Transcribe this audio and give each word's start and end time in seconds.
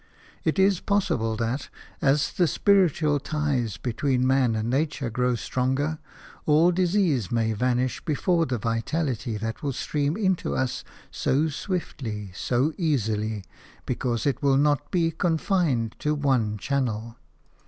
It 0.43 0.57
is 0.57 0.79
possible 0.79 1.35
that, 1.35 1.69
as 2.01 2.31
the 2.31 2.47
spiritual 2.47 3.19
ties 3.19 3.77
between 3.77 4.25
man 4.25 4.55
and 4.55 4.67
nature 4.67 5.11
grow 5.11 5.35
stronger, 5.35 5.99
all 6.47 6.71
disease 6.71 7.31
may 7.31 7.53
vanish 7.53 8.03
before 8.03 8.47
the 8.47 8.57
vitality 8.57 9.37
that 9.37 9.61
will 9.61 9.73
stream 9.73 10.17
into 10.17 10.55
us 10.55 10.83
so 11.11 11.49
swiftly, 11.49 12.31
so 12.33 12.73
easily, 12.79 13.43
because 13.85 14.25
it 14.25 14.41
will 14.41 14.57
not 14.57 14.89
be 14.89 15.11
confined 15.11 15.95
to 15.99 16.15
one 16.15 16.57
channel. 16.57 17.17